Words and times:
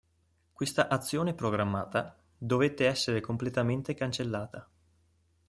Questa 0.51 0.87
azione 0.89 1.35
programmata 1.35 2.17
dovette 2.39 2.87
essere 2.87 3.21
completamente 3.21 3.93
cancellata. 3.93 4.67